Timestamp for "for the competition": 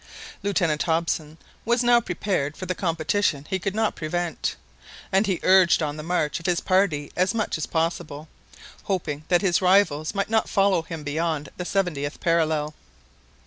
2.57-3.45